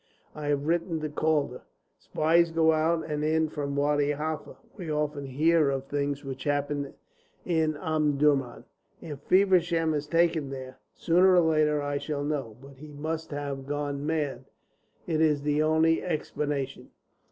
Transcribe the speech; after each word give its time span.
I 0.33 0.47
have 0.47 0.65
written 0.65 0.99
to 1.01 1.09
Calder. 1.09 1.61
Spies 1.99 2.49
go 2.49 2.71
out 2.71 3.05
and 3.07 3.23
in 3.23 3.49
from 3.49 3.75
Wadi 3.75 4.13
Halfa. 4.13 4.55
We 4.75 4.89
often 4.91 5.27
hear 5.27 5.69
of 5.69 5.85
things 5.85 6.25
which 6.25 6.45
happen 6.45 6.95
in 7.45 7.77
Omdurman. 7.77 8.63
If 8.99 9.19
Feversham 9.19 9.93
is 9.93 10.07
taken 10.07 10.49
there, 10.49 10.79
sooner 10.95 11.35
or 11.35 11.41
later 11.41 11.83
I 11.83 11.99
shall 11.99 12.23
know. 12.23 12.57
But 12.59 12.77
he 12.77 12.87
must 12.93 13.29
have 13.29 13.67
gone 13.67 14.03
mad. 14.03 14.45
It 15.05 15.21
is 15.21 15.43
the 15.43 15.61
only 15.61 16.01
explanation." 16.01 16.89